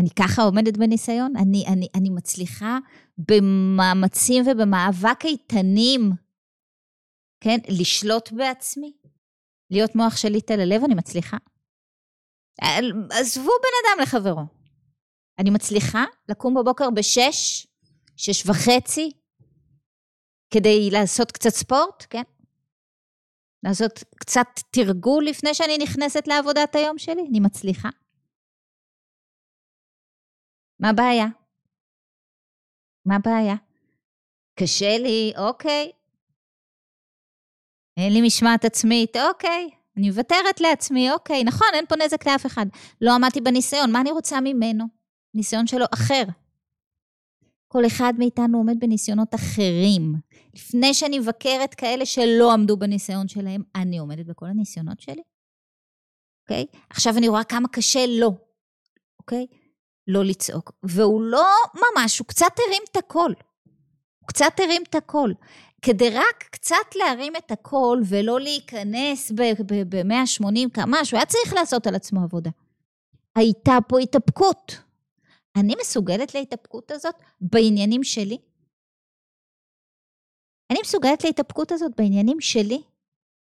[0.00, 2.78] אני ככה עומדת בניסיון, אני, אני, אני מצליחה
[3.18, 6.10] במאמצים ובמאבק איתנים,
[7.40, 8.92] כן, לשלוט בעצמי,
[9.70, 11.36] להיות מוח שליט על הלב, אני מצליחה.
[13.10, 14.42] עזבו בן אדם לחברו.
[15.38, 17.66] אני מצליחה לקום בבוקר בשש,
[18.16, 19.10] שש וחצי,
[20.50, 22.22] כדי לעשות קצת ספורט, כן?
[23.62, 27.26] לעשות קצת תרגול לפני שאני נכנסת לעבודת היום שלי?
[27.30, 27.88] אני מצליחה.
[30.80, 31.26] מה הבעיה?
[33.06, 33.54] מה הבעיה?
[34.60, 35.92] קשה לי, אוקיי.
[37.96, 39.70] אין לי משמעת עצמית, אוקיי.
[39.96, 41.44] אני מוותרת לעצמי, אוקיי.
[41.44, 42.66] נכון, אין פה נזק לאף אחד.
[43.00, 44.84] לא עמדתי בניסיון, מה אני רוצה ממנו?
[45.34, 46.22] ניסיון שלו אחר.
[47.68, 50.14] כל אחד מאיתנו עומד בניסיונות אחרים.
[50.54, 55.22] לפני שאני מבקרת כאלה שלא עמדו בניסיון שלהם, אני עומדת בכל הניסיונות שלי.
[56.42, 56.66] אוקיי?
[56.90, 58.34] עכשיו אני רואה כמה קשה לו,
[59.20, 59.46] אוקיי?
[60.08, 60.72] לא לצעוק.
[60.82, 63.34] והוא לא ממש, הוא קצת הרים את הקול.
[64.18, 65.34] הוא קצת הרים את הקול.
[65.82, 71.94] כדי רק קצת להרים את הקול ולא להיכנס ב-180 קמ"ש, הוא היה צריך לעשות על
[71.94, 72.50] עצמו עבודה.
[73.36, 74.85] הייתה פה התאפקות.
[75.60, 78.38] אני מסוגלת להתאפקות הזאת בעניינים שלי?
[80.70, 82.82] אני מסוגלת להתאפקות הזאת בעניינים שלי?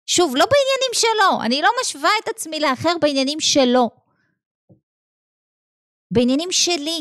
[0.05, 3.89] שוב, לא בעניינים שלו, אני לא משווה את עצמי לאחר בעניינים שלו.
[6.11, 6.99] בעניינים שלי.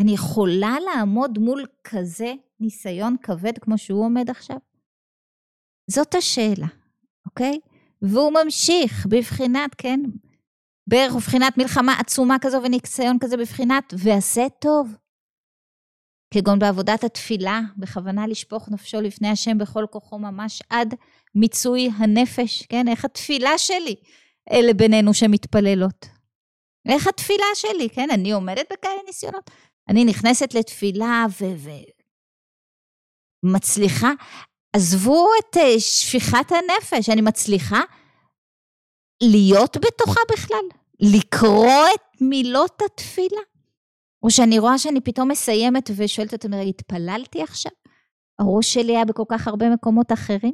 [0.00, 4.56] אני יכולה לעמוד מול כזה ניסיון כבד כמו שהוא עומד עכשיו?
[5.90, 6.66] זאת השאלה,
[7.26, 7.60] אוקיי?
[8.02, 10.00] והוא ממשיך בבחינת, כן,
[10.88, 14.94] בערך ובחינת מלחמה עצומה כזו וניסיון כזה בבחינת ועשה טוב.
[16.34, 20.94] כגון בעבודת התפילה, בכוונה לשפוך נפשו לפני השם בכל כוחו ממש עד
[21.34, 22.88] מיצוי הנפש, כן?
[22.88, 23.94] איך התפילה שלי,
[24.52, 26.06] אלה בינינו שמתפללות.
[26.88, 28.10] איך התפילה שלי, כן?
[28.10, 29.50] אני עומדת בכאלה ניסיונות.
[29.88, 31.44] אני נכנסת לתפילה ו...
[33.42, 34.10] מצליחה,
[34.76, 37.80] עזבו את uh, שפיכת הנפש, אני מצליחה
[39.22, 43.40] להיות בתוכה בכלל, לקרוא את מילות התפילה.
[44.22, 47.72] או שאני רואה שאני פתאום מסיימת ושואלת אותם, התפללתי עכשיו?
[48.38, 50.52] הראש שלי היה בכל כך הרבה מקומות אחרים?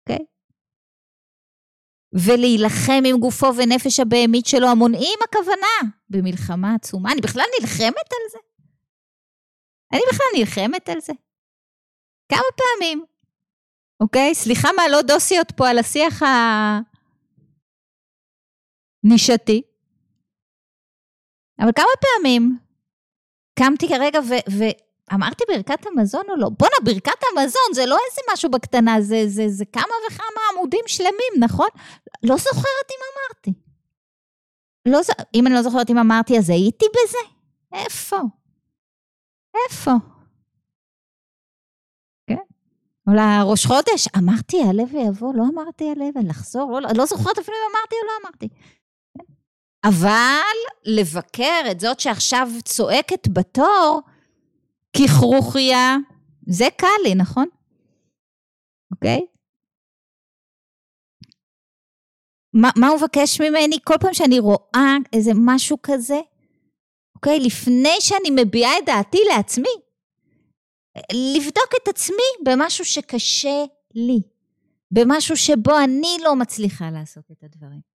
[0.00, 0.16] אוקיי?
[0.16, 0.28] Okay?
[2.12, 7.12] ולהילחם עם גופו ונפש הבהמית שלו המונעים הכוונה במלחמה עצומה.
[7.12, 8.38] אני בכלל נלחמת על זה?
[9.92, 11.12] אני בכלל נלחמת על זה?
[12.28, 13.04] כמה פעמים,
[14.00, 14.34] אוקיי?
[14.34, 16.22] סליחה מהלא דוסיות פה על השיח
[19.04, 19.62] הנישתי.
[21.60, 22.58] אבל כמה פעמים,
[23.58, 24.18] קמתי כרגע
[24.58, 26.48] ואמרתי ברכת המזון או לא?
[26.58, 31.32] בואנה, ברכת המזון זה לא איזה משהו בקטנה, זה, זה, זה כמה וכמה עמודים שלמים,
[31.38, 31.68] נכון?
[32.22, 33.52] לא זוכרת אם אמרתי.
[34.86, 35.00] לא,
[35.34, 37.34] אם אני לא זוכרת אם אמרתי, אז הייתי בזה?
[37.72, 38.18] איפה?
[39.54, 39.90] איפה?
[42.26, 42.36] כן?
[43.06, 47.76] אולי ראש חודש, אמרתי יעלה ויבוא, לא אמרתי יעלה ולחזור, לא, לא זוכרת אפילו אם
[47.76, 48.48] אמרתי או לא אמרתי.
[49.88, 54.00] אבל לבקר את זאת שעכשיו צועקת בתור
[54.96, 55.96] ככרוכיה,
[56.46, 57.46] זה קל לי, נכון?
[58.92, 59.20] אוקיי?
[62.54, 63.78] מה, מה הוא מבקש ממני?
[63.84, 66.20] כל פעם שאני רואה איזה משהו כזה,
[67.14, 67.40] אוקיי?
[67.40, 69.74] לפני שאני מביעה את דעתי לעצמי,
[71.12, 74.20] לבדוק את עצמי במשהו שקשה לי,
[74.90, 77.87] במשהו שבו אני לא מצליחה לעשות את הדברים.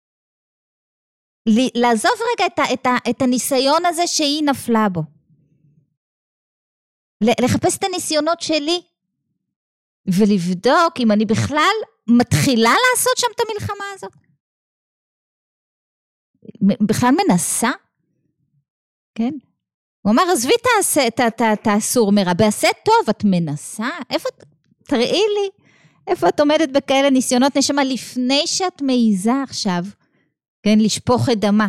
[1.75, 5.03] לעזוב רגע את, ה, את, ה, את הניסיון הזה שהיא נפלה בו.
[7.41, 8.81] לחפש את הניסיונות שלי
[10.07, 11.75] ולבדוק אם אני בכלל
[12.07, 14.13] מתחילה לעשות שם את המלחמה הזאת.
[16.61, 17.71] בכלל מנסה
[19.15, 19.33] כן?
[20.01, 20.53] הוא אמר, עזבי
[21.53, 23.89] את הסור מרע, בעשה טוב, את מנסה?
[24.09, 24.29] איפה,
[24.83, 25.49] תראי לי,
[26.07, 29.83] איפה את עומדת בכאלה ניסיונות נשמה לפני שאת מעיזה עכשיו,
[30.63, 31.67] כן, לשפוך את דמה.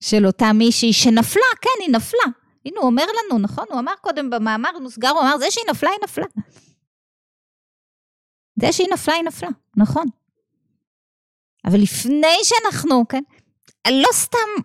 [0.00, 2.32] של אותה מישהי שנפלה, כן, היא נפלה.
[2.64, 3.64] הנה, הוא אומר לנו, נכון?
[3.70, 6.26] הוא אמר קודם במאמר מוסגר, הוא אמר, זה שהיא נפלה, היא נפלה.
[8.60, 10.06] זה שהיא נפלה, היא נפלה, נכון.
[11.66, 13.22] אבל לפני שאנחנו, כן,
[13.90, 14.62] לא סתם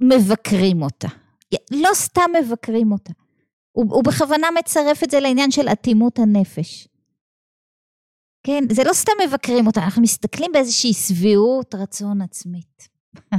[0.00, 1.08] מבקרים אותה,
[1.70, 3.12] לא סתם מבקרים אותה.
[3.72, 6.88] הוא, הוא בכוונה מצרף את זה לעניין של אטימות הנפש.
[8.42, 12.88] כן, זה לא סתם מבקרים אותה, אנחנו מסתכלים באיזושהי שביעות רצון עצמית.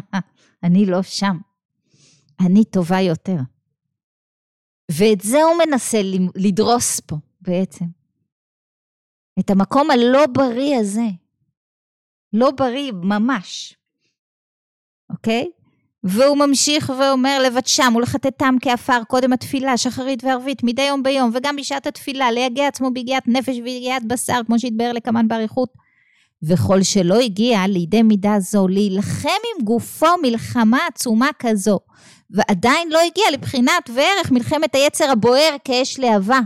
[0.63, 1.37] אני לא שם,
[2.45, 3.37] אני טובה יותר.
[4.91, 5.97] ואת זה הוא מנסה
[6.35, 7.85] לדרוס פה בעצם.
[9.39, 11.07] את המקום הלא בריא הזה.
[12.33, 13.77] לא בריא ממש.
[15.09, 15.51] אוקיי?
[16.03, 21.87] והוא ממשיך ואומר לבטשם ולחטאתם כעפר קודם התפילה, שחרית וערבית, מדי יום ביום, וגם בשעת
[21.87, 25.69] התפילה, ליגע עצמו ביגיעת נפש וביגיעת בשר, כמו שהתבהר לקמן באריכות.
[26.43, 31.79] וכל שלא הגיע לידי מידה זו, להילחם עם גופו מלחמה עצומה כזו,
[32.29, 36.39] ועדיין לא הגיע לבחינת וערך מלחמת היצר הבוער כאש להבה,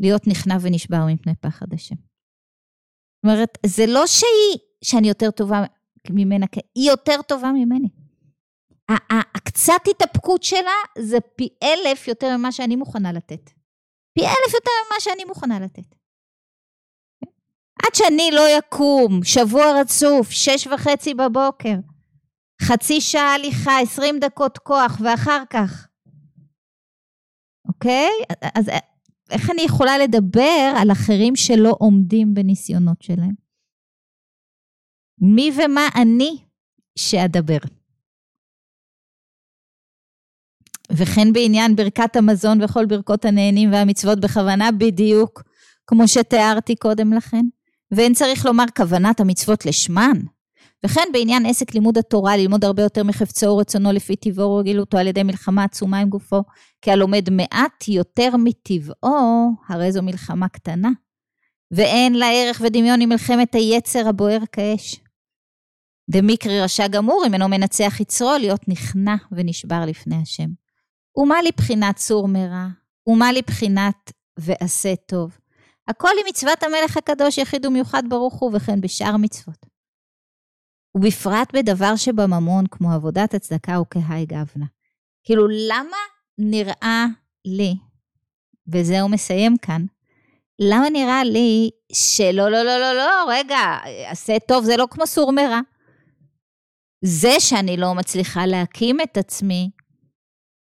[0.00, 1.94] להיות נכנע ונשבר מפני פחד השם.
[1.94, 5.64] זאת אומרת, זה לא שהיא, שאני יותר טובה
[6.10, 7.88] ממנה, היא יותר טובה ממני.
[8.90, 13.50] הקצת התאפקות שלה זה פי אלף יותר ממה שאני מוכנה לתת.
[14.14, 15.94] פי אלף יותר ממה שאני מוכנה לתת.
[17.82, 21.74] עד שאני לא יקום, שבוע רצוף, שש וחצי בבוקר,
[22.62, 25.88] חצי שעה הליכה, עשרים דקות כוח, ואחר כך.
[27.68, 28.10] אוקיי?
[28.54, 28.70] אז
[29.30, 33.34] איך אני יכולה לדבר על אחרים שלא עומדים בניסיונות שלהם?
[35.20, 36.44] מי ומה אני
[36.98, 37.58] שאדבר?
[40.92, 45.42] וכן בעניין ברכת המזון וכל ברכות הנהנים והמצוות בכוונה בדיוק
[45.86, 47.46] כמו שתיארתי קודם לכן.
[47.90, 50.20] ואין צריך לומר כוונת המצוות לשמן.
[50.84, 55.22] וכן בעניין עסק לימוד התורה, ללמוד הרבה יותר מחפצו ורצונו לפי טבעו ורגילות על ידי
[55.22, 56.42] מלחמה עצומה עם גופו,
[56.82, 60.90] כי הלומד מעט יותר מטבעו, הרי זו מלחמה קטנה.
[61.70, 65.00] ואין לה ערך ודמיון עם מלחמת היצר הבוער כאש.
[66.10, 70.65] דמיקרי רשע גמור, אם אינו מנצח יצרו, להיות נכנע ונשבר לפני השם.
[71.16, 72.66] ומה לבחינת סור מרע?
[73.06, 75.38] ומה לבחינת ועשה טוב?
[75.88, 79.66] הכל היא מצוות המלך הקדוש יחיד ומיוחד ברוך הוא, וכן בשאר מצוות.
[80.96, 84.66] ובפרט בדבר שבממון, כמו עבודת הצדקה וכהי גבנה.
[85.24, 85.96] כאילו, למה
[86.38, 87.06] נראה
[87.44, 87.74] לי,
[88.72, 89.84] וזה הוא מסיים כאן,
[90.58, 95.32] למה נראה לי שלא, לא, לא, לא, לא, רגע, עשה טוב, זה לא כמו סור
[95.32, 95.60] מרע.
[97.04, 99.70] זה שאני לא מצליחה להקים את עצמי,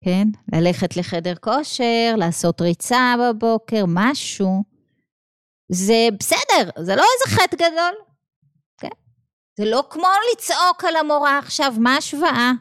[0.06, 0.28] כן?
[0.52, 4.64] ללכת לחדר כושר, לעשות ריצה בבוקר, משהו.
[5.72, 7.94] זה בסדר, זה לא איזה חטא גדול,
[8.80, 8.88] כן?
[9.58, 12.52] זה לא כמו לצעוק על המורה עכשיו, מה השוואה?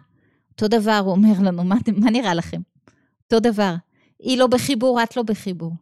[0.51, 2.61] אותו דבר, הוא אומר לנו, מה, מה נראה לכם?
[3.23, 3.73] אותו דבר.
[4.19, 5.73] היא לא בחיבור, את לא בחיבור.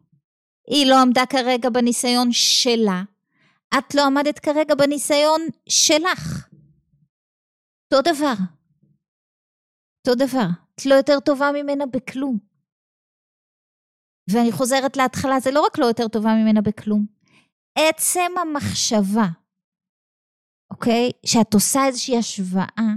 [0.68, 3.02] היא לא עמדה כרגע בניסיון שלה,
[3.78, 6.48] את לא עמדת כרגע בניסיון שלך.
[7.92, 8.34] אותו דבר.
[10.06, 10.46] אותו דבר.
[10.74, 12.38] את לא יותר טובה ממנה בכלום.
[14.30, 17.06] ואני חוזרת להתחלה, זה לא רק לא יותר טובה ממנה בכלום.
[17.78, 19.28] עצם המחשבה,
[20.70, 21.10] אוקיי?
[21.26, 22.90] שאת עושה איזושהי השוואה,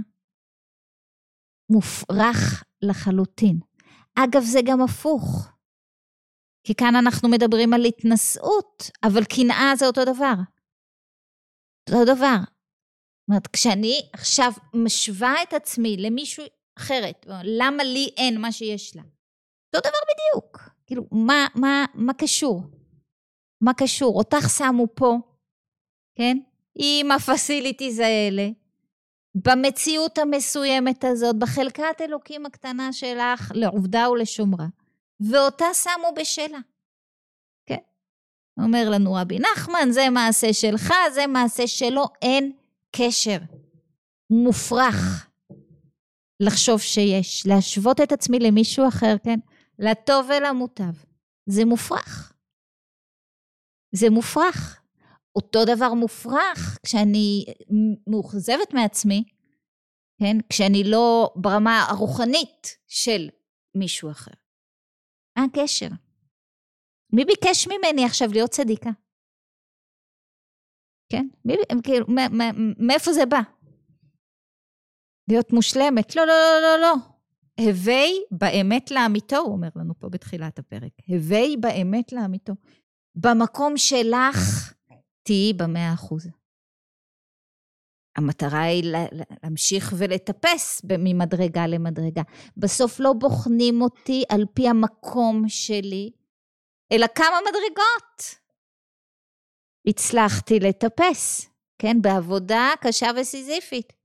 [1.72, 3.60] מופרך לחלוטין.
[4.14, 5.48] אגב, זה גם הפוך.
[6.64, 10.34] כי כאן אנחנו מדברים על התנשאות, אבל קנאה זה אותו דבר.
[11.90, 12.36] אותו דבר.
[12.40, 16.44] זאת אומרת, כשאני עכשיו משווה את עצמי למישהו
[16.78, 19.02] אחרת, למה לי אין מה שיש לה?
[19.74, 20.70] אותו דבר בדיוק.
[20.86, 22.62] כאילו, מה, מה, מה קשור?
[23.60, 24.18] מה קשור?
[24.18, 25.16] אותך שמו פה,
[26.14, 26.38] כן?
[26.74, 28.48] עם הפסיליטיז האלה,
[29.34, 34.66] במציאות המסוימת הזאת, בחלקת אלוקים הקטנה שלך, לעובדה ולשומרה,
[35.20, 36.58] ואותה שמו בשלה.
[37.66, 37.82] כן?
[38.62, 42.52] אומר לנו רבי נחמן, זה מעשה שלך, זה מעשה שלו, אין
[42.96, 43.38] קשר.
[44.30, 45.27] מופרך
[46.40, 49.38] לחשוב שיש, להשוות את עצמי למישהו אחר, כן?
[49.78, 50.92] לטוב ולמוטב.
[51.46, 52.32] זה מופרך.
[53.94, 54.82] זה מופרך.
[55.36, 57.44] אותו דבר מופרך כשאני
[58.06, 59.24] מאוכזבת מעצמי,
[60.20, 60.36] כן?
[60.48, 63.28] כשאני לא ברמה הרוחנית של
[63.74, 64.30] מישהו אחר.
[65.38, 65.88] מה הקשר?
[67.12, 68.90] מי ביקש ממני עכשיו להיות צדיקה?
[71.12, 71.28] כן?
[71.44, 72.06] מי, כאילו,
[72.78, 73.40] מאיפה זה בא?
[75.28, 76.16] להיות מושלמת?
[76.16, 76.94] לא, לא, לא, לא, לא.
[77.58, 80.92] הווי באמת לאמיתו, הוא אומר לנו פה בתחילת הפרק.
[81.06, 82.52] הווי באמת לאמיתו.
[83.14, 84.72] במקום שלך
[85.22, 86.28] תהיי במאה אחוז.
[88.16, 88.84] המטרה היא
[89.42, 92.22] להמשיך ולטפס ממדרגה למדרגה.
[92.56, 96.10] בסוף לא בוחנים אותי על פי המקום שלי,
[96.92, 98.38] אלא כמה מדרגות
[99.86, 102.02] הצלחתי לטפס, כן?
[102.02, 103.97] בעבודה קשה וסיזיפית.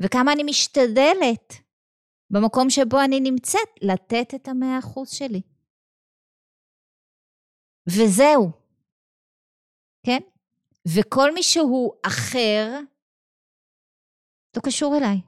[0.00, 1.52] וכמה אני משתדלת
[2.30, 5.42] במקום שבו אני נמצאת לתת את המאה אחוז שלי.
[7.88, 8.50] וזהו,
[10.06, 10.18] כן?
[10.96, 12.66] וכל מי שהוא אחר,
[14.56, 15.20] לא קשור אליי.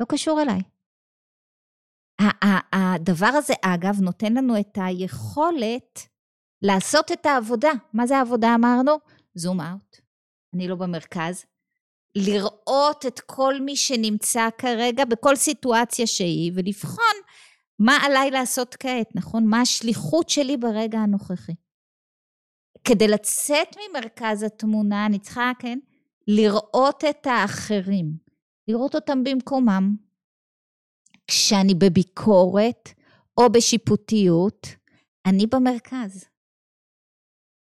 [0.00, 0.60] לא קשור אליי.
[2.72, 5.98] הדבר הזה, אגב, נותן לנו את היכולת
[6.62, 7.70] לעשות את העבודה.
[7.94, 8.92] מה זה העבודה אמרנו?
[9.34, 9.96] זום אאוט.
[10.54, 11.44] אני לא במרכז.
[12.26, 17.14] לראות את כל מי שנמצא כרגע בכל סיטואציה שהיא, ולבחון
[17.78, 19.46] מה עליי לעשות כעת, נכון?
[19.46, 21.52] מה השליחות שלי ברגע הנוכחי.
[22.84, 25.78] כדי לצאת ממרכז התמונה, אני צריכה, כן,
[26.28, 28.12] לראות את האחרים,
[28.68, 29.96] לראות אותם במקומם.
[31.26, 32.88] כשאני בביקורת
[33.38, 34.66] או בשיפוטיות,
[35.26, 36.24] אני במרכז.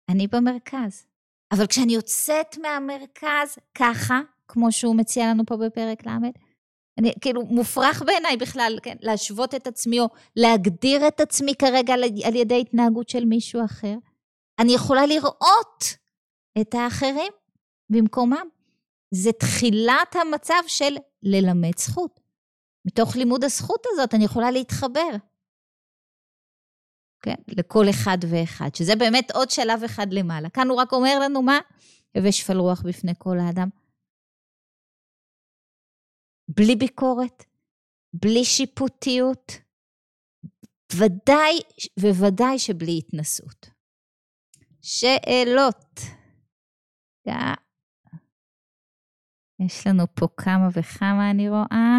[0.10, 1.06] אני במרכז.
[1.52, 6.10] אבל כשאני יוצאת מהמרכז ככה, כמו שהוא מציע לנו פה בפרק ל',
[7.00, 12.04] אני כאילו מופרך בעיניי בכלל, כן, להשוות את עצמי או להגדיר את עצמי כרגע על,
[12.24, 13.96] על ידי התנהגות של מישהו אחר.
[14.60, 15.84] אני יכולה לראות
[16.62, 17.32] את האחרים
[17.90, 18.48] במקומם.
[19.12, 22.20] זה תחילת המצב של ללמד זכות.
[22.86, 25.10] מתוך לימוד הזכות הזאת אני יכולה להתחבר.
[27.22, 27.36] כן?
[27.48, 30.50] לכל אחד ואחד, שזה באמת עוד שלב אחד למעלה.
[30.50, 31.60] כאן הוא רק אומר לנו מה?
[32.16, 33.70] הווה שפל רוח בפני כל האדם.
[36.56, 37.44] בלי ביקורת,
[38.14, 39.52] בלי שיפוטיות,
[40.94, 41.60] ודאי
[42.00, 43.70] וודאי שבלי התנסות.
[44.82, 46.00] שאלות.
[49.60, 51.98] יש לנו פה כמה וכמה אני רואה.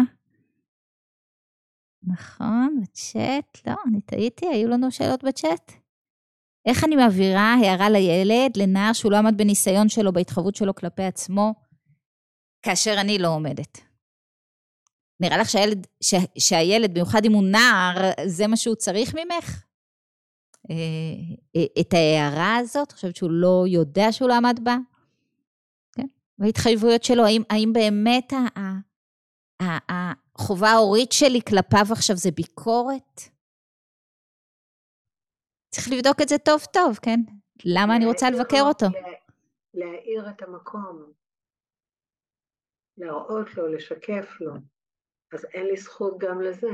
[2.03, 3.67] נכון, בצ'אט.
[3.67, 5.71] לא, אני טעיתי, היו לנו שאלות בצ'אט.
[6.65, 11.53] איך אני מעבירה הערה לילד, לנער שהוא לא עמד בניסיון שלו, בהתחייבות שלו כלפי עצמו,
[12.61, 13.90] כאשר אני לא עומדת?
[15.21, 19.63] נראה לך שהילד, ש, שהילד, במיוחד אם הוא נער, זה מה שהוא צריך ממך?
[20.69, 20.75] אה,
[21.55, 22.91] אה, את ההערה הזאת?
[22.91, 24.77] חושבת שהוא לא יודע שהוא לא עמד בה?
[25.93, 26.07] כן?
[26.39, 28.33] וההתחייבויות שלו, האם, האם באמת
[29.89, 33.21] החובה ההורית שלי כלפיו עכשיו זה ביקורת?
[35.69, 37.19] צריך לבדוק את זה טוב טוב, כן?
[37.65, 38.85] למה אני רוצה לבקר אותו?
[39.73, 41.11] להאיר את המקום,
[42.97, 44.53] להראות לו, לשקף לו.
[45.33, 46.67] אז אין לי זכות גם לזה.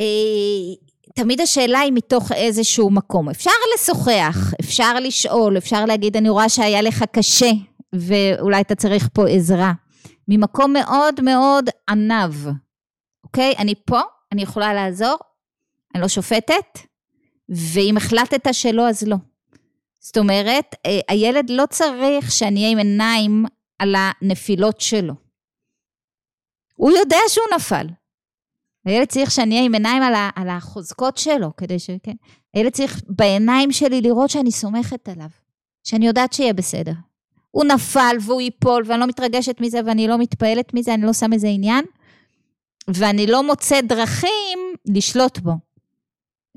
[0.00, 3.28] אה, תמיד השאלה היא מתוך איזשהו מקום.
[3.28, 7.50] אפשר לשוחח, אפשר לשאול, אפשר להגיד, אני רואה שהיה לך קשה
[7.92, 9.72] ואולי אתה צריך פה עזרה.
[10.28, 12.34] ממקום מאוד מאוד ענב,
[13.24, 13.54] אוקיי?
[13.58, 14.00] אני פה,
[14.32, 15.16] אני יכולה לעזור,
[15.94, 16.78] אני לא שופטת,
[17.48, 19.16] ואם החלטת שלא, אז לא.
[20.00, 23.44] זאת אומרת, אה, הילד לא צריך שאני אהיה עם עיניים
[23.78, 25.29] על הנפילות שלו.
[26.80, 27.86] הוא יודע שהוא נפל.
[28.86, 31.90] הילד צריך שאני אהיה עם עיניים על, ה, על החוזקות שלו, כדי ש...
[32.02, 32.14] כן.
[32.54, 35.28] הילד צריך בעיניים שלי לראות שאני סומכת עליו,
[35.84, 36.92] שאני יודעת שיהיה בסדר.
[37.50, 41.32] הוא נפל והוא ייפול, ואני לא מתרגשת מזה ואני לא מתפעלת מזה, אני לא שם
[41.32, 41.84] איזה עניין.
[42.88, 45.52] ואני לא מוצא דרכים לשלוט בו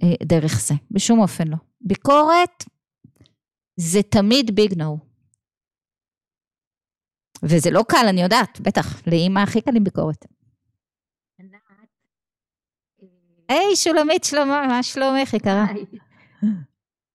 [0.04, 1.58] אה, דרך זה, בשום אופן לא.
[1.82, 2.64] ביקורת
[3.76, 5.13] זה תמיד ביג נו.
[7.44, 10.26] וזה לא קל, אני יודעת, בטח, לאימא הכי קל עם ביקורת.
[13.50, 15.66] היי, שולמית שלמה, מה שלומך, יקרה?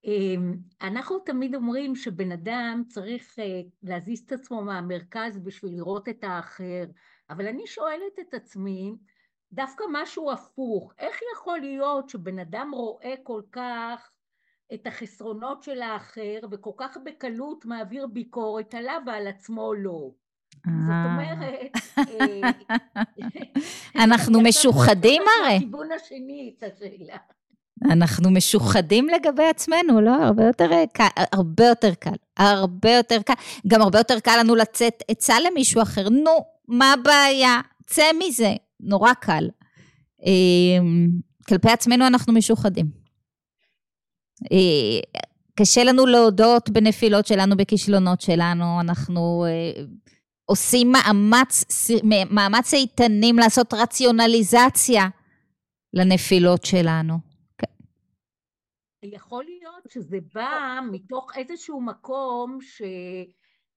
[0.04, 6.24] אמ, אנחנו תמיד אומרים שבן אדם צריך אה, להזיז את עצמו מהמרכז בשביל לראות את
[6.24, 6.84] האחר,
[7.30, 8.92] אבל אני שואלת את עצמי,
[9.52, 14.10] דווקא משהו הפוך, איך יכול להיות שבן אדם רואה כל כך
[14.74, 20.10] את החסרונות של האחר וכל כך בקלות מעביר ביקורת עליו ועל עצמו לא?
[20.56, 21.04] זאת אה.
[21.04, 21.38] אומרת...
[21.98, 22.50] אה,
[24.04, 25.54] אנחנו משוחדים הרי.
[25.54, 27.16] מהכיוון השני את השאלה.
[27.84, 30.10] אנחנו משוחדים לגבי עצמנו, לא?
[30.10, 33.32] הרבה יותר קל, הרבה יותר קל, הרבה יותר קל.
[33.66, 36.08] גם הרבה יותר קל לנו לצאת עצה למישהו אחר.
[36.08, 37.60] נו, מה הבעיה?
[37.86, 38.54] צא מזה.
[38.80, 39.48] נורא קל.
[40.26, 41.08] אמ,
[41.48, 42.97] כלפי עצמנו אנחנו משוחדים.
[44.52, 45.20] אה,
[45.54, 49.82] קשה לנו להודות בנפילות שלנו, בכישלונות שלנו, אנחנו אה,
[50.44, 51.64] עושים מאמץ,
[52.30, 55.08] מאמץ איתנים לעשות רציונליזציה
[55.94, 57.14] לנפילות שלנו.
[59.02, 62.58] יכול להיות שזה בא מתוך איזשהו מקום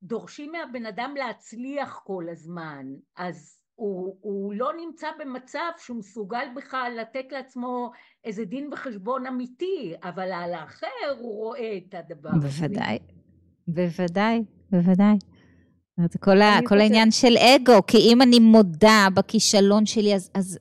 [0.03, 2.85] שדורשים מהבן אדם להצליח כל הזמן,
[3.15, 7.91] אז הוא, הוא לא נמצא במצב שהוא מסוגל בכלל לתת לעצמו
[8.25, 10.87] איזה דין וחשבון אמיתי, אבל על האחר
[11.19, 12.67] הוא רואה את הדבר הזה.
[12.67, 12.99] בוודאי,
[13.67, 15.17] בוודאי, בוודאי.
[16.19, 20.59] כל, ה, כל העניין של אגו, כי אם אני מודה בכישלון שלי, אז, אז,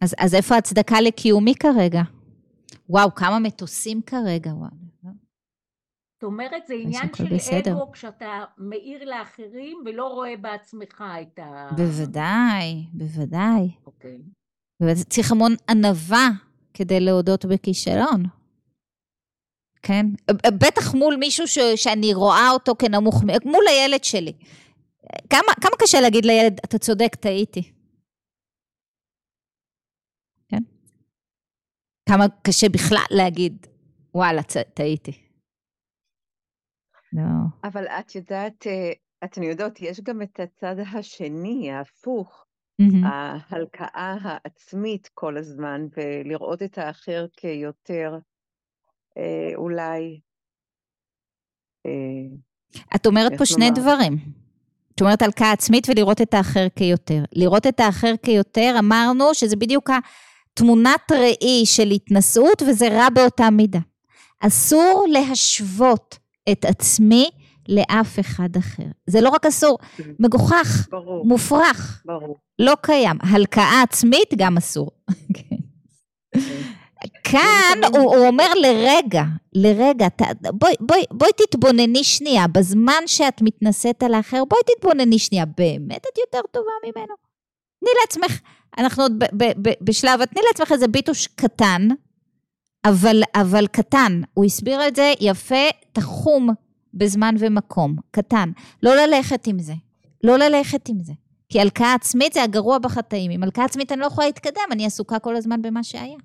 [0.00, 2.02] אז, אז איפה ההצדקה לקיומי כרגע?
[2.88, 4.83] וואו, כמה מטוסים כרגע, וואו.
[6.24, 7.72] זאת אומרת, זה עניין של בסדר.
[7.72, 11.68] אגו כשאתה מאיר לאחרים ולא רואה בעצמך את ה...
[11.76, 13.70] בוודאי, בוודאי.
[13.86, 14.18] אוקיי.
[15.08, 16.28] צריך המון ענווה
[16.74, 18.22] כדי להודות בכישלון.
[19.82, 20.06] כן?
[20.58, 24.32] בטח מול מישהו ש, שאני רואה אותו כנמוך, מול הילד שלי.
[25.30, 27.72] כמה, כמה קשה להגיד לילד, אתה צודק, טעיתי.
[30.48, 30.62] כן?
[32.08, 33.66] כמה קשה בכלל להגיד,
[34.14, 34.42] וואלה,
[34.74, 35.23] טעיתי.
[37.14, 37.22] לא.
[37.64, 38.92] אבל את יודעת, אה,
[39.24, 42.44] אתן יודעות, יש גם את הצד השני, ההפוך,
[43.04, 48.18] ההלקאה העצמית כל הזמן, ולראות את האחר כיותר
[49.18, 50.20] אה, אולי...
[51.86, 51.90] אה,
[52.96, 53.80] את אומרת פה שני לומר?
[53.80, 54.18] דברים.
[54.94, 57.22] את אומרת הלקאה עצמית ולראות את האחר כיותר.
[57.32, 63.78] לראות את האחר כיותר, אמרנו שזה בדיוק התמונת ראי של התנשאות, וזה רע באותה מידה.
[64.40, 66.18] אסור להשוות
[66.52, 67.30] את עצמי
[67.68, 68.86] לאף אחד אחר.
[69.06, 69.78] זה לא רק אסור,
[70.18, 72.38] מגוחך, ברור, מופרך, ברור.
[72.58, 73.16] לא קיים.
[73.22, 74.90] הלקאה עצמית גם אסור.
[75.34, 75.56] כן.
[77.24, 79.22] כאן הוא, הוא אומר לרגע,
[79.52, 80.22] לרגע, ת,
[80.52, 86.18] בואי, בואי, בואי תתבונני שנייה, בזמן שאת מתנשאת על האחר, בואי תתבונני שנייה, באמת את
[86.18, 87.14] יותר טובה ממנו?
[87.80, 88.40] תני לעצמך,
[88.78, 89.12] אנחנו עוד
[89.80, 91.88] בשלב, תני לעצמך איזה ביטוש קטן,
[92.84, 96.48] אבל, אבל קטן, הוא הסביר את זה יפה, תחום
[96.94, 98.50] בזמן ומקום, קטן.
[98.82, 99.72] לא ללכת עם זה,
[100.24, 101.12] לא ללכת עם זה.
[101.48, 103.30] כי הלקאה עצמית זה הגרוע בחטאים.
[103.30, 106.18] עם הלקאה עצמית אני לא יכולה להתקדם, אני עסוקה כל הזמן במה שהיה.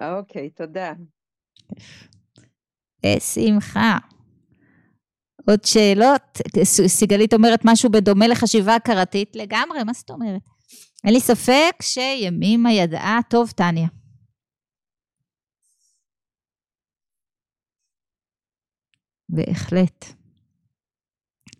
[0.00, 0.92] אוקיי, תודה.
[3.06, 3.98] בשמחה.
[5.48, 6.22] עוד שאלות?
[6.86, 10.42] סיגלית אומרת משהו בדומה לחשיבה הכרתית לגמרי, מה זאת אומרת?
[11.06, 13.88] אין לי ספק שימימה ידעה טוב, טניה.
[19.28, 20.04] בהחלט.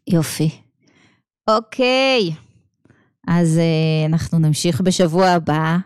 [0.06, 0.48] יופי.
[1.50, 2.20] אוקיי,
[3.28, 5.76] אז uh, אנחנו נמשיך בשבוע הבא,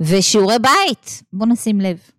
[0.00, 2.10] ושיעורי בית, בואו נשים לב.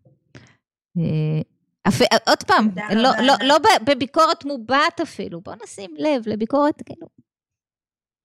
[0.98, 1.44] Uh,
[1.88, 2.02] אפ...
[2.28, 7.08] עוד פעם, לא, לא, לא בביקורת מובעת אפילו, בואו נשים לב לביקורת, כאילו,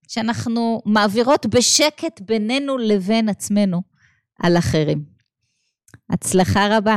[0.09, 3.83] שאנחנו מעבירות בשקט בינינו לבין עצמנו
[4.41, 5.05] על אחרים.
[6.11, 6.97] הצלחה רבה.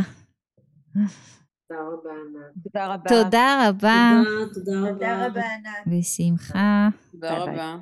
[1.67, 2.63] תודה רבה, ענת.
[2.63, 3.09] תודה רבה.
[3.23, 4.21] תודה רבה.
[4.53, 4.91] תודה, תודה רבה.
[4.91, 5.99] תודה רבה, ענת.
[5.99, 6.89] בשמחה.
[7.11, 7.77] תודה רבה.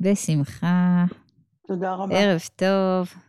[0.00, 1.04] בשמחה.
[1.68, 2.18] תודה רבה.
[2.18, 3.23] ערב טוב.